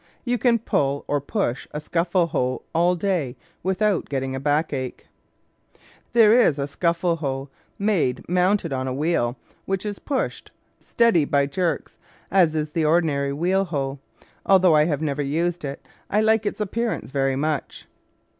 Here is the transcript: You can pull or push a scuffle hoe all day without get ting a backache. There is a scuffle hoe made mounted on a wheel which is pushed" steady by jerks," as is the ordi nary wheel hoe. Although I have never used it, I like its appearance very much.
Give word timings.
You 0.25 0.39
can 0.39 0.57
pull 0.57 1.05
or 1.07 1.21
push 1.21 1.67
a 1.73 1.79
scuffle 1.79 2.25
hoe 2.25 2.63
all 2.73 2.95
day 2.95 3.37
without 3.61 4.09
get 4.09 4.21
ting 4.21 4.35
a 4.35 4.39
backache. 4.39 5.05
There 6.13 6.33
is 6.33 6.57
a 6.57 6.65
scuffle 6.65 7.17
hoe 7.17 7.49
made 7.77 8.27
mounted 8.27 8.73
on 8.73 8.87
a 8.87 8.95
wheel 8.95 9.37
which 9.65 9.85
is 9.85 9.99
pushed" 9.99 10.49
steady 10.91 11.23
by 11.23 11.45
jerks," 11.45 11.99
as 12.31 12.55
is 12.55 12.71
the 12.71 12.81
ordi 12.81 13.03
nary 13.03 13.31
wheel 13.33 13.65
hoe. 13.65 13.99
Although 14.43 14.75
I 14.75 14.85
have 14.85 15.03
never 15.03 15.21
used 15.21 15.63
it, 15.63 15.87
I 16.09 16.19
like 16.21 16.47
its 16.47 16.59
appearance 16.59 17.11
very 17.11 17.35
much. 17.35 17.85